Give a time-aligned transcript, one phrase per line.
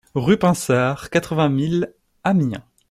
[0.15, 1.93] Rue Pinsard, quatre-vingt mille
[2.23, 2.65] Amiens